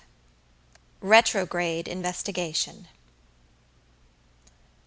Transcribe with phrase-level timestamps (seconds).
[1.01, 2.87] RETROGRADE INVESTIGATION.